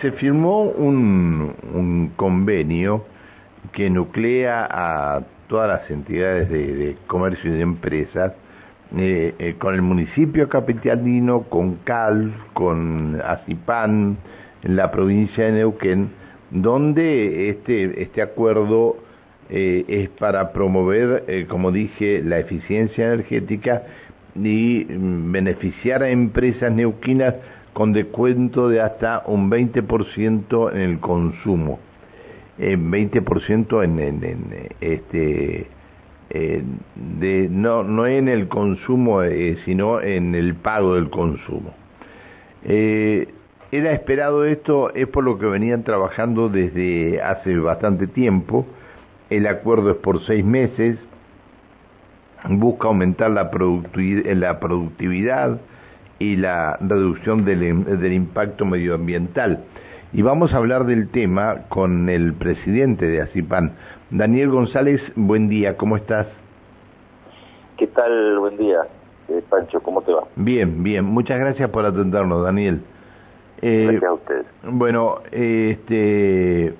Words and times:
se 0.00 0.12
firmó 0.12 0.62
un, 0.62 2.12
convenio 2.16 3.04
que 3.72 3.90
nuclea 3.90 4.66
a 4.70 5.22
todas 5.48 5.68
las 5.68 5.90
entidades 5.90 6.48
de, 6.50 6.96
comercio 7.06 7.52
y 7.52 7.56
de 7.56 7.62
empresas 7.62 8.32
eh, 8.96 9.34
eh, 9.38 9.54
con 9.58 9.74
el 9.74 9.82
municipio 9.82 10.48
capitalino, 10.48 11.42
con 11.42 11.76
CAL, 11.84 12.32
con 12.54 13.20
ACIPAN, 13.22 14.16
en 14.62 14.76
la 14.76 14.90
provincia 14.90 15.44
de 15.44 15.52
Neuquén, 15.52 16.10
donde 16.50 17.50
este, 17.50 18.02
este 18.02 18.22
acuerdo 18.22 18.96
eh, 19.50 19.84
es 19.88 20.08
para 20.10 20.52
promover, 20.52 21.46
como 21.48 21.70
dije, 21.70 22.22
la 22.22 22.38
eficiencia 22.38 23.06
energética 23.06 23.82
y 24.34 24.86
mm, 24.88 25.32
beneficiar 25.32 26.02
a 26.02 26.10
empresas 26.10 26.72
neuquinas 26.72 27.34
con 27.78 27.92
descuento 27.92 28.68
de 28.68 28.80
hasta 28.80 29.22
un 29.26 29.52
20% 29.52 30.72
en 30.72 30.80
el 30.80 30.98
consumo, 30.98 31.78
en 32.58 32.90
20% 32.90 33.84
en, 33.84 34.00
en, 34.00 34.68
este 34.80 35.68
de 36.28 37.48
no 37.48 37.84
no 37.84 38.08
en 38.08 38.26
el 38.26 38.48
consumo 38.48 39.22
eh, 39.22 39.58
sino 39.64 40.00
en 40.00 40.34
el 40.34 40.56
pago 40.56 40.96
del 40.96 41.08
consumo. 41.08 41.72
Eh, 42.64 43.28
era 43.70 43.92
esperado 43.92 44.44
esto, 44.44 44.92
es 44.92 45.06
por 45.06 45.22
lo 45.22 45.38
que 45.38 45.46
venían 45.46 45.84
trabajando 45.84 46.48
desde 46.48 47.22
hace 47.22 47.56
bastante 47.58 48.08
tiempo. 48.08 48.66
El 49.30 49.46
acuerdo 49.46 49.92
es 49.92 49.98
por 49.98 50.20
seis 50.26 50.44
meses, 50.44 50.98
busca 52.48 52.88
aumentar 52.88 53.30
la, 53.30 53.48
la 54.34 54.58
productividad 54.58 55.60
y 56.18 56.36
la 56.36 56.76
reducción 56.80 57.44
del, 57.44 58.12
impacto 58.12 58.64
medioambiental. 58.64 59.64
Y 60.12 60.22
vamos 60.22 60.52
a 60.52 60.56
hablar 60.56 60.86
del 60.86 61.10
tema 61.10 61.64
con 61.68 62.08
el 62.08 62.32
presidente 62.32 63.06
de 63.06 63.20
ACIPAN, 63.22 63.72
Daniel 64.10 64.50
González. 64.50 65.00
Buen 65.16 65.48
día, 65.48 65.76
¿cómo 65.76 65.96
estás? 65.96 66.26
¿Qué 67.76 67.86
tal? 67.88 68.38
Buen 68.38 68.56
día, 68.56 68.78
eh, 69.28 69.42
Pancho, 69.48 69.80
¿cómo 69.80 70.02
te 70.02 70.12
va? 70.12 70.24
Bien, 70.36 70.82
bien. 70.82 71.04
Muchas 71.04 71.38
gracias 71.38 71.70
por 71.70 71.84
atendernos, 71.84 72.42
Daniel. 72.42 72.80
Eh, 73.60 73.84
gracias 73.84 74.10
a 74.10 74.14
ustedes. 74.14 74.46
Bueno, 74.64 75.18
este 75.30 76.74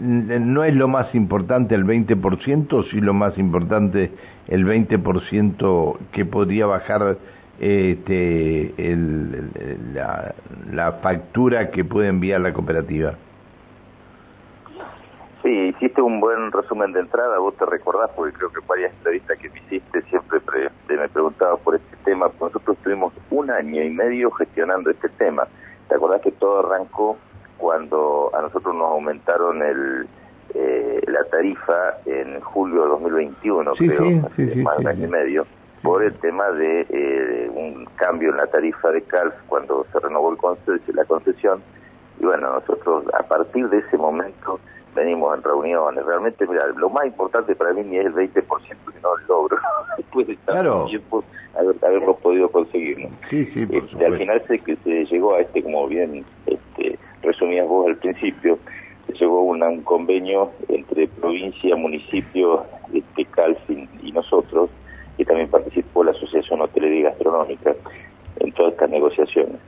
no 0.00 0.64
es 0.64 0.74
lo 0.74 0.88
más 0.88 1.14
importante 1.14 1.74
el 1.74 1.84
20%, 1.84 2.90
sí 2.90 3.00
lo 3.00 3.12
más 3.12 3.36
importante 3.36 4.10
el 4.48 4.64
20% 4.64 5.98
que 6.12 6.24
podría 6.24 6.66
bajar 6.66 7.18
este, 7.62 8.74
el, 8.76 9.94
la, 9.94 10.34
la 10.72 10.92
factura 10.94 11.70
que 11.70 11.84
puede 11.84 12.08
enviar 12.08 12.40
la 12.40 12.52
cooperativa. 12.52 13.14
Sí, 15.42 15.48
hiciste 15.48 16.02
un 16.02 16.20
buen 16.20 16.50
resumen 16.52 16.92
de 16.92 17.00
entrada, 17.00 17.38
vos 17.38 17.56
te 17.56 17.64
recordás, 17.66 18.10
porque 18.16 18.32
creo 18.36 18.52
que 18.52 18.60
varias 18.66 18.92
entrevistas 18.94 19.38
que 19.38 19.48
me 19.50 19.58
hiciste 19.60 20.02
siempre 20.02 20.40
me 20.88 21.08
preguntabas 21.08 21.60
por 21.60 21.74
este 21.74 21.96
tema, 22.04 22.30
nosotros 22.40 22.76
estuvimos 22.76 23.12
un 23.30 23.50
año 23.50 23.82
y 23.82 23.90
medio 23.90 24.30
gestionando 24.32 24.90
este 24.90 25.08
tema. 25.10 25.46
¿Te 25.88 25.94
acordás 25.94 26.20
que 26.22 26.32
todo 26.32 26.60
arrancó 26.60 27.16
cuando 27.58 28.30
a 28.34 28.42
nosotros 28.42 28.74
nos 28.74 28.90
aumentaron 28.90 29.62
el, 29.62 30.06
eh, 30.54 31.00
la 31.06 31.24
tarifa 31.24 31.98
en 32.06 32.40
julio 32.40 32.82
de 32.82 32.88
2021, 32.88 33.72
creo, 33.74 34.10
más 34.10 34.36
de 34.36 34.64
un 34.78 34.86
año 34.86 35.06
y 35.06 35.10
medio, 35.10 35.46
por 35.82 36.02
el 36.02 36.14
tema 36.14 36.48
de 36.52 36.86
eh, 36.88 37.50
un 37.52 37.86
cambio 37.96 38.30
en 38.30 38.36
la 38.36 38.46
tarifa 38.46 38.90
de 38.90 39.02
CALF 39.02 39.34
cuando 39.48 39.86
se 39.92 39.98
renovó 39.98 40.32
el 40.32 40.80
la 40.94 41.04
concesión. 41.04 41.62
Y 42.20 42.24
bueno, 42.24 42.52
nosotros 42.52 43.04
a 43.18 43.22
partir 43.24 43.68
de 43.68 43.78
ese 43.78 43.96
momento 43.96 44.60
venimos 44.94 45.36
en 45.36 45.42
reuniones. 45.42 46.04
Realmente, 46.04 46.46
mira, 46.46 46.66
lo 46.76 46.90
más 46.90 47.06
importante 47.06 47.54
para 47.54 47.72
mí 47.72 47.96
es 47.96 48.06
el 48.06 48.14
20% 48.14 48.44
que 48.44 49.00
no 49.02 49.16
logro 49.28 49.58
después 49.96 50.26
de 50.26 50.36
tanto 50.44 50.86
tiempo 50.86 51.24
haberlo 51.82 52.16
podido 52.16 52.48
conseguir. 52.50 53.08
Sí, 53.28 53.44
sí, 53.52 53.66
este, 53.70 54.06
al 54.06 54.18
final 54.18 54.42
que 54.42 54.76
se 54.76 55.04
llegó 55.06 55.34
a 55.34 55.40
este, 55.40 55.62
como 55.62 55.86
bien 55.88 56.24
este, 56.46 56.98
resumías 57.22 57.66
vos 57.66 57.88
al 57.88 57.96
principio, 57.96 58.58
se 59.06 59.14
llegó 59.14 59.38
a 59.38 59.68
un 59.68 59.82
convenio 59.82 60.50
entre 60.68 61.08
provincia, 61.08 61.76
municipio, 61.76 62.64
este, 62.92 63.24
Calfin 63.26 63.88
y 64.02 64.12
nosotros, 64.12 64.70
y 65.18 65.24
también 65.24 65.48
participó 65.48 66.04
la 66.04 66.12
Asociación 66.12 66.60
Hotelería 66.60 67.00
y 67.00 67.02
Gastronómica 67.02 67.74
en 68.40 68.52
todas 68.52 68.72
estas 68.72 68.90
negociaciones, 68.90 69.60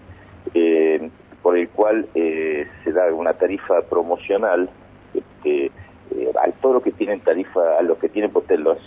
eh, 0.54 1.10
por 1.42 1.58
el 1.58 1.68
cual 1.68 2.06
eh, 2.14 2.66
se 2.82 2.92
da 2.92 3.12
una 3.12 3.34
tarifa 3.34 3.82
promocional 3.82 4.70
este, 5.12 5.70
eh, 6.16 6.32
a 6.42 6.50
todos 6.60 6.76
los 6.76 6.82
que 6.82 6.92
tienen 6.92 7.20
tarifa, 7.20 7.78
a 7.78 7.82
los 7.82 7.98
que 7.98 8.08
tienen 8.08 8.32
los, 8.58 8.78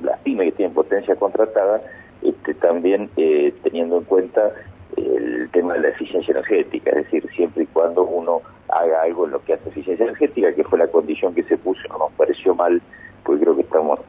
las 0.00 0.20
pymes 0.20 0.46
que 0.46 0.52
tienen 0.52 0.74
potencia 0.74 1.16
contratada, 1.16 1.82
este, 2.22 2.54
también 2.54 3.10
eh, 3.16 3.54
teniendo 3.62 3.98
en 3.98 4.04
cuenta 4.04 4.52
el 4.96 5.48
tema 5.50 5.74
de 5.74 5.80
la 5.80 5.88
eficiencia 5.88 6.32
energética, 6.32 6.90
es 6.90 7.04
decir, 7.04 7.28
siempre 7.34 7.64
y 7.64 7.66
cuando 7.66 8.02
uno 8.02 8.42
haga 8.68 9.02
algo 9.02 9.26
en 9.26 9.32
lo 9.32 9.44
que 9.44 9.54
hace 9.54 9.68
eficiencia 9.68 10.04
energética, 10.04 10.54
que 10.54 10.64
fue 10.64 10.78
la 10.78 10.88
condición 10.88 11.34
que 11.34 11.44
se 11.44 11.56
puso, 11.56 11.80
no 11.88 11.98
nos 11.98 12.12
pareció 12.12 12.54
mal, 12.54 12.80
porque 13.22 13.42
creo 13.42 13.54
que 13.54 13.62
estamos 13.62 14.00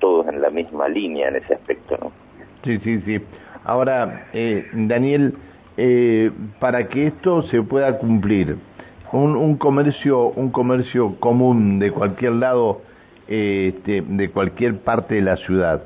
todos 0.00 0.26
en 0.26 0.42
la 0.42 0.50
misma 0.50 0.88
línea 0.88 1.28
en 1.28 1.36
ese 1.36 1.54
aspecto, 1.54 1.96
¿no? 2.00 2.12
Sí, 2.64 2.78
sí, 2.82 3.00
sí. 3.02 3.20
Ahora, 3.64 4.26
eh, 4.32 4.66
Daniel, 4.72 5.34
eh, 5.76 6.30
para 6.58 6.88
que 6.88 7.06
esto 7.06 7.42
se 7.42 7.62
pueda 7.62 7.98
cumplir, 7.98 8.56
un, 9.12 9.36
un 9.36 9.56
comercio, 9.56 10.28
un 10.28 10.50
comercio 10.50 11.16
común 11.20 11.78
de 11.78 11.90
cualquier 11.92 12.32
lado, 12.32 12.82
este, 13.28 14.02
de 14.02 14.30
cualquier 14.30 14.78
parte 14.78 15.14
de 15.16 15.22
la 15.22 15.36
ciudad, 15.36 15.82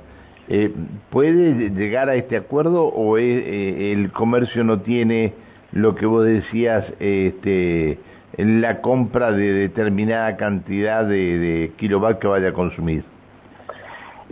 eh, 0.49 0.71
¿Puede 1.11 1.71
llegar 1.71 2.11
a 2.11 2.17
este 2.17 2.37
acuerdo 2.37 2.85
o 2.85 3.17
eh, 3.17 3.93
el 3.93 4.13
comercio 4.13 4.63
no 4.63 4.81
tiene 4.81 5.33
lo 5.73 5.95
que 5.95 6.05
vos 6.05 6.25
decías, 6.25 6.85
este, 7.01 7.99
la 8.37 8.83
compra 8.83 9.33
de 9.33 9.53
determinada 9.53 10.37
cantidad 10.37 11.05
de, 11.05 11.39
de 11.39 11.73
kilowatt 11.77 12.19
que 12.19 12.27
vaya 12.27 12.49
a 12.49 12.53
consumir? 12.53 13.05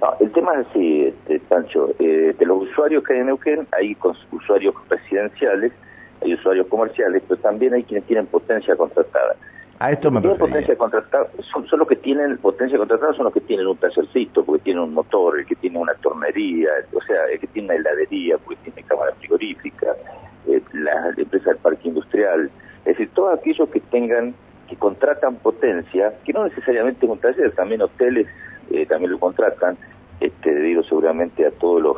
No, 0.03 0.17
el 0.19 0.33
tema 0.33 0.61
es 0.61 0.67
así, 0.67 1.05
este, 1.05 1.39
Pancho. 1.49 1.95
Eh, 2.01 2.35
de 2.37 2.45
los 2.45 2.63
usuarios 2.63 3.05
que 3.05 3.13
hay 3.13 3.21
en 3.21 3.27
Neuquén, 3.27 3.69
hay 3.71 3.97
usuarios 4.33 4.75
residenciales, 4.91 5.73
hay 6.21 6.35
usuarios 6.35 6.67
comerciales, 6.67 7.23
pero 7.29 7.41
también 7.41 7.73
hay 7.73 7.85
quienes 7.85 8.05
tienen 8.07 8.27
potencia 8.27 8.75
contratada. 8.75 9.37
A 9.79 9.93
esto 9.93 10.11
me 10.11 10.21
potencia 10.21 10.77
contratada, 10.77 11.29
son, 11.53 11.67
los 11.79 11.89
que 11.89 11.97
tienen 11.97 12.37
potencia 12.39 12.79
contratada, 12.79 13.13
son 13.15 13.25
los 13.25 13.33
que 13.33 13.41
tienen 13.43 13.67
un 13.67 13.77
tacercito, 13.77 14.45
porque 14.45 14.65
tienen 14.65 14.83
un 14.83 14.95
motor, 14.95 15.39
el 15.39 15.47
que 15.47 15.55
tiene 15.55 15.79
una 15.79 15.95
tornería, 15.95 16.71
o 16.93 17.01
sea, 17.03 17.25
el 17.33 17.39
que 17.39 17.47
tiene 17.49 17.69
una 17.69 17.77
heladería, 17.77 18.39
porque 18.39 18.61
tiene 18.63 18.83
cámara 18.89 19.13
frigorífica, 19.19 19.95
eh, 20.49 20.61
la, 20.73 21.11
empresa 21.17 21.51
del 21.51 21.59
parque 21.59 21.89
industrial, 21.89 22.51
es 22.81 22.97
decir, 22.97 23.11
todos 23.15 23.39
aquellos 23.39 23.69
que 23.71 23.81
tengan, 23.81 24.35
que 24.69 24.77
contratan 24.77 25.37
potencia, 25.37 26.13
que 26.25 26.33
no 26.33 26.45
necesariamente 26.45 27.07
es 27.07 27.13
un 27.13 27.19
taller, 27.19 27.53
también 27.53 27.83
hoteles 27.83 28.27
eh, 28.71 28.87
también 28.87 29.11
lo 29.11 29.19
contratan, 29.19 29.77
este, 30.23 30.55
debido 30.55 30.83
seguramente 30.83 31.47
a 31.47 31.51
todos 31.51 31.83
los, 31.83 31.97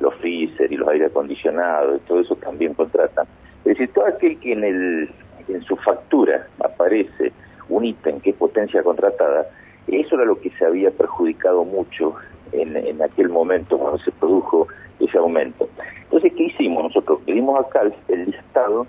los 0.00 0.14
freezer 0.16 0.72
y 0.72 0.76
los 0.76 0.88
aire 0.88 1.06
acondicionados, 1.06 2.00
y 2.00 2.08
todo 2.08 2.20
eso 2.20 2.36
también 2.36 2.74
contratan. 2.74 3.26
Es 3.64 3.76
decir, 3.76 3.90
todo 3.92 4.06
aquel 4.06 4.38
que 4.38 4.52
en 4.52 4.64
el 4.64 5.10
en 5.48 5.62
su 5.62 5.76
factura 5.76 6.46
aparece 6.62 7.32
un 7.68 7.84
ítem 7.84 8.20
que 8.20 8.30
es 8.30 8.36
potencia 8.36 8.82
contratada, 8.82 9.46
eso 9.86 10.16
era 10.16 10.24
lo 10.24 10.38
que 10.38 10.50
se 10.50 10.64
había 10.64 10.90
perjudicado 10.90 11.64
mucho 11.64 12.14
en, 12.52 12.76
en 12.76 13.02
aquel 13.02 13.30
momento 13.30 13.78
cuando 13.78 13.98
se 13.98 14.12
produjo 14.12 14.68
ese 15.00 15.16
aumento. 15.16 15.68
Entonces, 16.04 16.32
¿qué 16.36 16.44
hicimos? 16.44 16.84
Nosotros 16.84 17.20
pedimos 17.24 17.58
acá 17.64 17.82
el 18.08 18.24
listado 18.26 18.86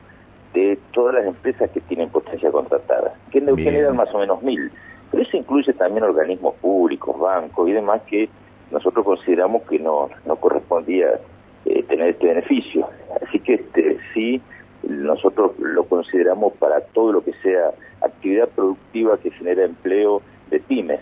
de 0.54 0.78
todas 0.92 1.16
las 1.16 1.26
empresas 1.26 1.70
que 1.72 1.80
tienen 1.82 2.10
potencia 2.10 2.52
contratada, 2.52 3.14
que 3.32 3.40
generan 3.42 3.96
más 3.96 4.14
o 4.14 4.20
menos 4.20 4.42
mil, 4.42 4.72
pero 5.12 5.24
eso 5.24 5.38
incluye 5.38 5.72
también 5.74 6.04
organismos 6.04 6.56
públicos, 6.56 7.18
bancos 7.20 7.70
y 7.70 7.74
demás 7.74 8.02
que 8.08 8.30
nosotros 8.72 9.06
consideramos 9.06 9.64
que 9.64 9.80
no, 9.80 10.10
no 10.26 10.36
correspondía 10.38 11.20
eh, 11.66 11.84
tener 11.84 12.10
este 12.10 12.28
beneficio. 12.28 12.88
Así 13.22 13.40
que 13.40 13.56
este 13.56 13.98
sí 14.14 14.42
nosotros 14.84 15.52
lo 15.60 15.84
consideramos 15.86 16.54
para 16.54 16.82
todo 16.82 17.14
lo 17.14 17.24
que 17.24 17.34
sea 17.44 17.72
actividad 18.02 18.48
productiva 18.50 19.18
que 19.18 19.32
genera 19.32 19.66
empleo 19.66 20.22
de 20.50 20.60
pymes. 20.60 21.00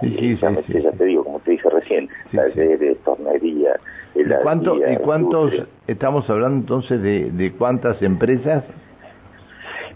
Sí, 0.00 0.16
sí, 0.18 0.36
sí, 0.36 0.80
ya 0.80 0.92
te 0.92 1.04
digo, 1.06 1.24
como 1.24 1.40
te 1.40 1.52
dije 1.52 1.68
recién, 1.70 2.08
de 2.30 2.96
tornería, 3.04 3.80
¿Y, 4.14 4.24
cuánto, 4.42 4.76
¿Y 4.76 4.96
cuántos, 4.96 5.52
estamos 5.86 6.28
hablando 6.30 6.60
entonces 6.60 7.02
de, 7.02 7.30
de 7.30 7.52
cuántas 7.52 8.00
empresas? 8.02 8.64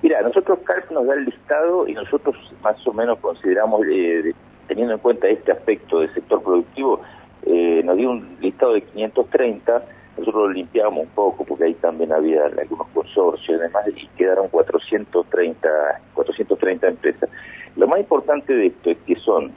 Mira, 0.02 0.20
nosotros 0.22 0.58
CARF 0.64 0.90
nos 0.90 1.06
da 1.06 1.14
el 1.14 1.24
listado 1.24 1.86
y 1.86 1.94
nosotros 1.94 2.36
más 2.62 2.86
o 2.86 2.92
menos 2.92 3.18
consideramos, 3.20 3.82
eh, 3.90 4.32
teniendo 4.72 4.94
en 4.94 5.00
cuenta 5.00 5.28
este 5.28 5.52
aspecto 5.52 6.00
del 6.00 6.12
sector 6.14 6.42
productivo, 6.42 7.00
eh, 7.44 7.82
nos 7.84 7.96
dio 7.96 8.10
un 8.10 8.38
listado 8.40 8.72
de 8.72 8.82
530 8.82 9.82
nosotros 10.16 10.48
lo 10.48 10.50
limpiamos 10.50 11.04
un 11.04 11.10
poco 11.10 11.44
porque 11.44 11.64
ahí 11.64 11.74
también 11.74 12.12
había 12.12 12.44
algunos 12.44 12.86
consorcios 12.88 13.58
y 13.58 13.62
demás 13.62 13.84
y 13.88 14.06
quedaron 14.08 14.48
430, 14.48 15.69
430 16.14 16.88
empresas. 16.88 17.30
Lo 17.76 17.86
más 17.86 18.00
importante 18.00 18.52
de 18.52 18.66
esto 18.66 18.90
es 18.90 18.98
que 19.06 19.16
son, 19.16 19.52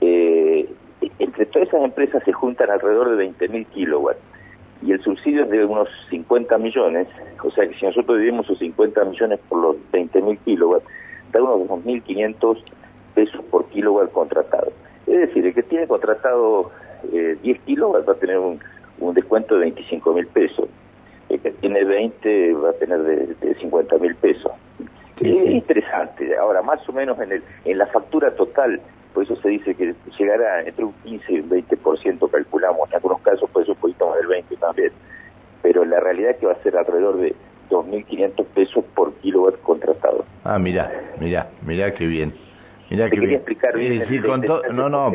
eh, 0.00 0.68
entre 1.20 1.46
todas 1.46 1.68
esas 1.68 1.84
empresas 1.84 2.22
se 2.24 2.32
juntan 2.32 2.70
alrededor 2.70 3.16
de 3.16 3.30
20.000 3.30 3.66
kilowatts 3.66 4.20
y 4.82 4.90
el 4.90 5.00
subsidio 5.02 5.44
es 5.44 5.50
de 5.50 5.64
unos 5.64 5.88
50 6.10 6.58
millones, 6.58 7.06
o 7.42 7.50
sea 7.52 7.68
que 7.68 7.74
si 7.74 7.86
nosotros 7.86 8.18
dividimos 8.18 8.46
esos 8.46 8.58
50 8.58 9.04
millones 9.04 9.38
por 9.48 9.62
los 9.62 9.76
20.000 9.92 10.38
kilowatts, 10.44 10.86
da 11.30 11.40
unos 11.40 11.68
2.500 11.84 12.58
pesos 13.14 13.42
por 13.50 13.66
kilowatt 13.66 14.12
contratado. 14.12 14.72
Es 15.06 15.18
decir, 15.28 15.46
el 15.46 15.54
que 15.54 15.62
tiene 15.62 15.86
contratado 15.86 16.70
eh, 17.12 17.36
10 17.42 17.60
kilowatts 17.60 18.08
va 18.08 18.12
a 18.12 18.16
tener 18.16 18.38
un 18.38 18.60
un 19.02 19.14
descuento 19.14 19.54
de 19.54 19.62
25 19.62 20.14
mil 20.14 20.26
pesos. 20.28 20.68
El 21.28 21.40
que 21.40 21.50
tiene 21.52 21.84
20 21.84 22.54
va 22.54 22.70
a 22.70 22.72
tener 22.74 23.02
de, 23.02 23.34
de 23.34 23.54
50 23.56 23.98
mil 23.98 24.14
pesos. 24.16 24.52
es 25.20 25.50
interesante. 25.50 26.36
Ahora, 26.36 26.62
más 26.62 26.86
o 26.88 26.92
menos 26.92 27.18
en, 27.20 27.32
el, 27.32 27.42
en 27.64 27.78
la 27.78 27.86
factura 27.86 28.34
total, 28.34 28.80
por 29.14 29.24
eso 29.24 29.36
se 29.36 29.48
dice 29.48 29.74
que 29.74 29.94
llegará 30.18 30.62
entre 30.62 30.84
un 30.84 30.92
15 31.04 31.32
y 31.32 31.40
un 31.40 31.50
20%, 31.50 32.30
calculamos. 32.30 32.88
En 32.88 32.96
algunos 32.96 33.20
casos 33.22 33.48
puede 33.50 33.66
ser 33.66 33.74
un 33.74 33.80
poquito 33.80 34.08
más 34.08 34.18
del 34.18 34.26
20 34.26 34.56
también. 34.56 34.92
Pero 35.62 35.84
la 35.84 36.00
realidad 36.00 36.32
es 36.32 36.36
que 36.38 36.46
va 36.46 36.52
a 36.52 36.62
ser 36.62 36.76
alrededor 36.76 37.18
de 37.18 37.34
2.500 37.70 38.44
pesos 38.46 38.84
por 38.94 39.14
kilowatt 39.14 39.60
contratado. 39.62 40.24
Ah, 40.44 40.58
mira, 40.58 40.90
mira, 41.18 41.48
mira 41.64 41.94
qué 41.94 42.06
bien. 42.06 42.34
Mira 42.92 43.08
que 43.08 43.20
quería 43.20 43.36
explicar 43.38 43.74
bien. 43.74 44.04
no, 44.74 44.90
no, 44.90 45.10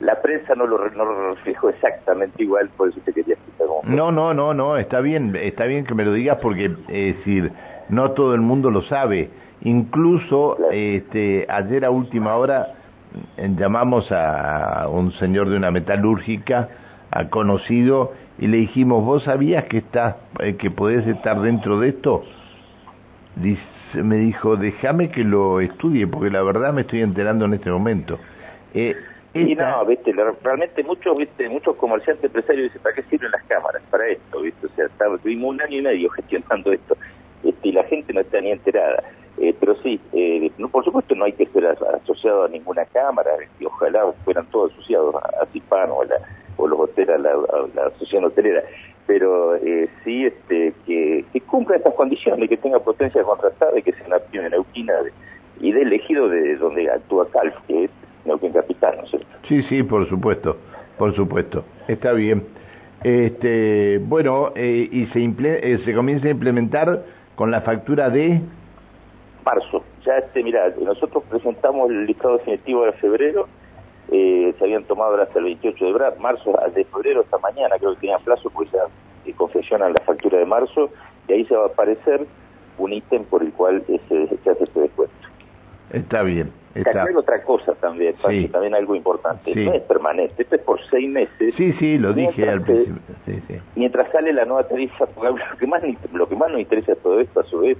la, 0.00 0.20
prensa 0.20 0.54
no 0.54 0.66
lo, 0.66 0.90
no 0.90 1.34
reflejó 1.34 1.70
exactamente 1.70 2.42
igual, 2.42 2.68
por 2.76 2.90
eso 2.90 3.00
te 3.02 3.14
quería 3.14 3.32
explicar. 3.32 3.66
no, 3.84 4.12
no, 4.12 4.34
no, 4.34 4.52
no, 4.52 4.76
está 4.76 5.00
bien, 5.00 5.34
está 5.36 5.64
bien 5.64 5.86
que 5.86 5.94
me 5.94 6.04
lo 6.04 6.12
digas 6.12 6.36
porque, 6.42 6.66
es 6.88 7.16
decir, 7.16 7.50
no 7.88 8.10
todo 8.10 8.34
el 8.34 8.42
mundo 8.42 8.70
lo 8.70 8.82
sabe. 8.82 9.30
Incluso, 9.62 10.58
este, 10.70 11.46
ayer 11.48 11.86
a 11.86 11.90
última 11.90 12.36
hora 12.36 12.74
llamamos 13.38 14.12
a 14.12 14.86
un 14.90 15.12
señor 15.12 15.48
de 15.48 15.56
una 15.56 15.70
metalúrgica, 15.70 16.68
a 17.10 17.30
conocido, 17.30 18.12
y 18.38 18.48
le 18.48 18.58
dijimos, 18.58 19.02
¿vos 19.02 19.22
sabías 19.22 19.64
que 19.64 19.78
estás, 19.78 20.16
eh, 20.40 20.56
que 20.56 20.70
podés 20.70 21.06
estar 21.06 21.40
dentro 21.40 21.80
de 21.80 21.88
esto? 21.88 22.22
Dice, 23.36 23.62
me 24.02 24.16
dijo, 24.16 24.56
déjame 24.56 25.10
que 25.10 25.24
lo 25.24 25.60
estudie, 25.60 26.06
porque 26.06 26.30
la 26.30 26.42
verdad 26.42 26.72
me 26.72 26.82
estoy 26.82 27.00
enterando 27.00 27.44
en 27.44 27.54
este 27.54 27.70
momento. 27.70 28.18
Eh, 28.74 28.94
y 29.34 29.54
no, 29.54 29.84
viste, 29.84 30.14
realmente 30.42 30.82
muchos, 30.82 31.16
viste, 31.16 31.48
muchos 31.48 31.76
comerciantes 31.76 32.24
empresarios 32.24 32.64
dicen, 32.64 32.80
¿para 32.82 32.94
qué 32.94 33.02
sirven 33.02 33.30
las 33.30 33.42
cámaras? 33.44 33.82
Para 33.90 34.08
esto, 34.08 34.40
viste, 34.40 34.66
o 34.66 34.70
sea, 34.70 34.88
tuvimos 35.22 35.50
un 35.50 35.60
año 35.60 35.78
y 35.78 35.82
medio 35.82 36.10
gestionando 36.16 36.72
esto, 36.72 36.96
este, 37.44 37.68
y 37.68 37.72
la 37.72 37.84
gente 37.84 38.12
no 38.14 38.20
está 38.20 38.40
ni 38.40 38.50
enterada. 38.50 39.02
Eh, 39.38 39.54
pero 39.60 39.74
sí, 39.82 40.00
eh, 40.14 40.50
no, 40.56 40.68
por 40.68 40.82
supuesto 40.84 41.14
no 41.14 41.26
hay 41.26 41.34
que 41.34 41.44
ser 41.46 41.66
asociado 41.66 42.44
a 42.44 42.48
ninguna 42.48 42.86
cámara, 42.86 43.30
y 43.60 43.66
ojalá 43.66 44.10
fueran 44.24 44.46
todos 44.46 44.72
asociados 44.72 45.14
a, 45.16 45.18
a 45.18 45.92
o, 45.92 46.02
a 46.02 46.06
la, 46.06 46.16
o 46.56 46.66
los 46.66 46.80
hoteles, 46.80 47.16
a 47.16 47.18
la, 47.18 47.30
a 47.32 47.66
la 47.74 47.86
asociación 47.88 48.24
hotelera, 48.24 48.62
pero 49.06 49.56
eh, 49.56 49.88
sí 50.04 50.26
este, 50.26 50.74
que, 50.84 51.24
que, 51.32 51.40
cumpla 51.42 51.76
estas 51.76 51.94
condiciones, 51.94 52.48
que 52.48 52.56
tenga 52.56 52.80
potencia 52.80 53.22
contrastada 53.22 53.78
y 53.78 53.82
que 53.82 53.92
sea 53.92 54.06
una 54.06 54.18
pyme 54.18 54.50
neuquina 54.50 54.94
y 55.60 55.72
de 55.72 55.82
elegido 55.82 56.28
de 56.28 56.56
donde 56.56 56.90
actúa 56.90 57.28
Calf, 57.30 57.54
que 57.66 57.84
es 57.84 57.90
Neuquén 58.24 58.52
Capital, 58.52 58.96
¿no 58.98 59.04
es 59.04 59.10
cierto? 59.10 59.28
Sí, 59.48 59.62
sí, 59.64 59.82
por 59.82 60.08
supuesto, 60.08 60.56
por 60.98 61.14
supuesto, 61.14 61.64
está 61.88 62.12
bien. 62.12 62.44
Este, 63.04 63.98
bueno, 64.02 64.52
eh, 64.56 64.88
y 64.90 65.06
se, 65.06 65.22
eh, 65.22 65.78
se 65.84 65.94
comienza 65.94 66.26
a 66.26 66.30
implementar 66.30 67.04
con 67.36 67.50
la 67.50 67.60
factura 67.60 68.10
de 68.10 68.40
marzo. 69.44 69.84
Ya 70.04 70.18
este, 70.18 70.42
mira, 70.42 70.72
nosotros 70.82 71.22
presentamos 71.30 71.90
el 71.90 72.06
listado 72.06 72.38
definitivo 72.38 72.84
de 72.84 72.92
febrero 72.92 73.48
eh, 74.10 74.54
se 74.58 74.64
habían 74.64 74.84
tomado 74.84 75.20
hasta 75.20 75.38
el 75.38 75.46
28 75.46 75.84
de 75.92 76.20
marzo, 76.20 76.52
de 76.74 76.84
febrero 76.84 77.22
hasta 77.22 77.38
mañana, 77.38 77.76
creo 77.78 77.94
que 77.94 78.00
tenían 78.00 78.22
plazo, 78.22 78.50
pues 78.50 78.70
ya 78.70 78.84
eh, 79.24 79.32
confeccionan 79.36 79.92
la 79.92 80.00
factura 80.00 80.38
de 80.38 80.46
marzo, 80.46 80.90
y 81.28 81.32
ahí 81.32 81.44
se 81.46 81.56
va 81.56 81.64
a 81.64 81.66
aparecer 81.66 82.26
un 82.78 82.92
ítem 82.92 83.24
por 83.24 83.42
el 83.42 83.52
cual 83.52 83.82
se, 83.86 83.98
se 84.08 84.50
hace 84.50 84.64
este 84.64 84.80
descuento. 84.80 85.14
Está 85.92 86.22
bien. 86.22 86.52
Está. 86.74 87.04
Hay 87.04 87.14
otra 87.14 87.42
cosa 87.42 87.72
también, 87.74 88.14
también 88.16 88.74
algo 88.74 88.94
importante. 88.94 89.54
No 89.54 89.72
es 89.72 89.82
permanente, 89.82 90.42
esto 90.42 90.56
es 90.56 90.60
por 90.60 90.78
seis 90.90 91.08
meses. 91.08 91.54
Sí, 91.56 91.72
sí, 91.78 91.96
lo 91.96 92.12
dije 92.12 92.48
al 92.48 92.60
principio. 92.60 93.00
Mientras 93.76 94.12
sale 94.12 94.32
la 94.34 94.44
nueva 94.44 94.68
tarifa, 94.68 95.06
lo 95.22 95.58
que 95.58 95.66
más 95.66 95.82
lo 96.12 96.28
que 96.28 96.36
más 96.36 96.50
nos 96.50 96.60
interesa 96.60 96.94
todo 96.96 97.18
esto, 97.20 97.40
a 97.40 97.44
su 97.44 97.60
vez, 97.60 97.78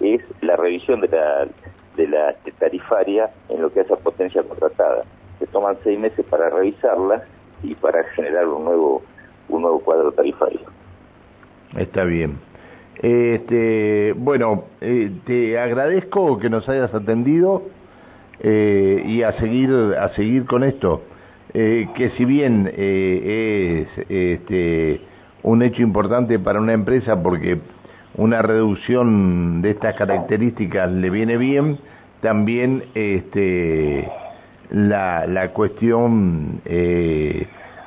es 0.00 0.20
la 0.42 0.56
revisión 0.56 1.00
de 1.00 1.08
la, 1.08 1.48
de 1.96 2.08
la 2.08 2.34
tarifaria 2.58 3.30
en 3.48 3.62
lo 3.62 3.72
que 3.72 3.80
hace 3.80 3.94
a 3.94 3.96
potencia 3.96 4.42
contratada 4.42 5.04
se 5.38 5.46
toman 5.46 5.76
seis 5.84 5.98
meses 5.98 6.24
para 6.26 6.50
revisarla 6.50 7.24
y 7.62 7.74
para 7.74 8.04
generar 8.14 8.46
un 8.48 8.64
nuevo 8.64 9.02
un 9.48 9.62
nuevo 9.62 9.80
cuadro 9.80 10.12
tarifario. 10.12 10.60
Está 11.76 12.04
bien. 12.04 12.38
Este, 13.02 14.14
bueno, 14.16 14.64
eh, 14.80 15.10
te 15.26 15.58
agradezco 15.58 16.38
que 16.38 16.48
nos 16.48 16.68
hayas 16.68 16.94
atendido 16.94 17.62
eh, 18.40 19.02
y 19.06 19.22
a 19.22 19.32
seguir 19.32 19.70
a 19.98 20.08
seguir 20.14 20.46
con 20.46 20.64
esto, 20.64 21.02
eh, 21.52 21.88
que 21.94 22.10
si 22.10 22.24
bien 22.24 22.72
es 22.74 23.88
este, 24.08 25.00
un 25.42 25.62
hecho 25.62 25.82
importante 25.82 26.38
para 26.38 26.58
una 26.58 26.72
empresa 26.72 27.22
porque 27.22 27.58
una 28.16 28.40
reducción 28.40 29.60
de 29.60 29.70
estas 29.70 29.94
características 29.96 30.90
le 30.90 31.10
viene 31.10 31.36
bien, 31.36 31.78
también 32.22 32.84
este 32.94 34.10
la, 34.70 35.26
la 35.26 35.52
cuestión 35.52 36.60
eh, 36.64 37.46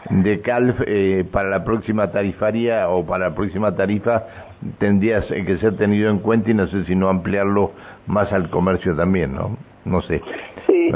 de 0.10 0.42
CALF 0.42 0.82
eh, 0.86 1.26
para 1.30 1.50
la 1.50 1.64
próxima 1.64 2.12
tarifaria 2.12 2.90
o 2.90 3.06
para 3.06 3.30
la 3.30 3.36
próxima 3.36 3.76
tarifa 3.76 4.26
tendría 4.78 5.22
que 5.22 5.58
ser 5.58 5.78
tenido 5.78 6.10
en 6.10 6.20
cuenta 6.20 6.52
y 6.52 6.54
no 6.54 6.68
sé 6.68 6.84
si 6.86 6.96
no 6.96 7.10
ampliarlo 7.10 7.72
más 8.08 8.32
al 8.34 8.50
comercio 8.50 8.96
también, 8.96 9.34
¿no? 9.34 9.58
No 9.86 10.02
sé. 10.02 10.22
Sí, 10.68 10.92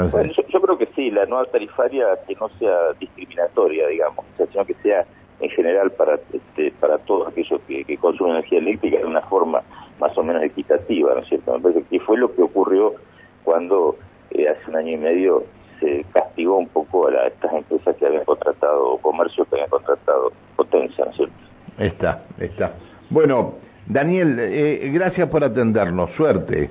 yo, 0.48 0.60
creo 0.60 0.78
que 0.78 0.88
sí, 0.94 1.10
la 1.10 1.24
nueva 1.26 1.46
tarifaria 1.46 2.06
que 2.26 2.34
no 2.34 2.48
sea 2.58 2.92
discriminatoria, 2.98 3.88
digamos, 3.88 4.24
sino 4.50 4.64
que 4.64 4.74
sea 4.82 5.04
en 5.40 5.50
general 5.50 5.90
para 5.92 6.18
este, 6.32 6.72
para 6.78 6.98
todos 6.98 7.28
aquellos 7.28 7.60
que, 7.66 7.84
que 7.84 7.96
consumen 7.96 8.36
energía 8.36 8.58
eléctrica 8.58 8.98
de 8.98 9.04
una 9.04 9.22
forma 9.22 9.62
más 9.98 10.16
o 10.16 10.22
menos 10.22 10.42
equitativa, 10.42 11.14
¿no 11.14 11.20
es 11.20 11.28
cierto? 11.28 11.52
Me 11.54 11.60
parece 11.60 11.82
que 11.88 12.00
fue 12.00 12.18
lo 12.18 12.34
que 12.34 12.42
ocurrió 12.42 12.94
cuando 13.42 13.96
eh, 14.30 14.48
hace 14.48 14.70
un 14.70 14.76
año 14.76 14.92
y 14.92 14.96
medio 14.96 15.44
se 15.84 16.04
castigó 16.12 16.56
un 16.56 16.68
poco 16.68 17.08
a, 17.08 17.26
estas 17.26 17.52
empresas 17.52 17.94
que 17.96 18.06
habían 18.06 18.24
contratado, 18.24 18.98
comercios 18.98 19.46
que 19.48 19.56
habían 19.56 19.70
contratado 19.70 20.32
potencia, 20.56 21.04
¿no 21.04 21.10
es 21.10 21.16
cierto? 21.16 21.34
Está, 21.78 22.22
está. 22.38 22.72
Bueno, 23.10 23.54
Daniel, 23.86 24.38
eh, 24.40 24.90
gracias 24.92 25.28
por 25.28 25.44
atendernos, 25.44 26.10
suerte. 26.12 26.70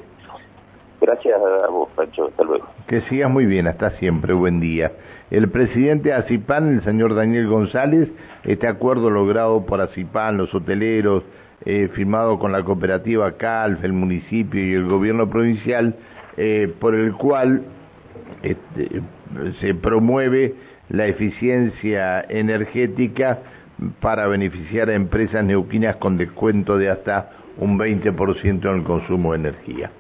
Gracias 1.01 1.37
a 1.37 1.69
vos, 1.69 1.89
Pancho, 1.95 2.27
hasta 2.27 2.43
luego. 2.43 2.65
Que 2.87 3.01
sigas 3.01 3.29
muy 3.29 3.45
bien, 3.45 3.67
hasta 3.67 3.91
siempre, 3.97 4.33
buen 4.33 4.59
día. 4.61 4.93
El 5.31 5.49
presidente 5.49 6.09
de 6.09 6.15
ACIPAN, 6.15 6.75
el 6.75 6.83
señor 6.83 7.13
Daniel 7.13 7.47
González, 7.47 8.09
este 8.45 8.67
acuerdo 8.67 9.09
logrado 9.09 9.65
por 9.65 9.81
ACIPAN, 9.81 10.37
los 10.37 10.53
hoteleros, 10.55 11.23
eh, 11.65 11.89
firmado 11.93 12.39
con 12.39 12.51
la 12.51 12.63
cooperativa 12.63 13.31
CALF, 13.33 13.83
el 13.83 13.93
municipio 13.93 14.65
y 14.65 14.73
el 14.73 14.85
gobierno 14.85 15.29
provincial, 15.29 15.95
eh, 16.37 16.73
por 16.79 16.95
el 16.95 17.13
cual 17.13 17.63
este, 18.41 19.01
se 19.61 19.73
promueve 19.73 20.55
la 20.89 21.07
eficiencia 21.07 22.21
energética 22.29 23.39
para 23.99 24.27
beneficiar 24.27 24.89
a 24.89 24.95
empresas 24.95 25.43
neuquinas 25.43 25.95
con 25.97 26.17
descuento 26.17 26.77
de 26.77 26.89
hasta 26.89 27.31
un 27.57 27.77
20% 27.77 28.69
en 28.69 28.77
el 28.77 28.83
consumo 28.83 29.33
de 29.33 29.39
energía. 29.39 29.91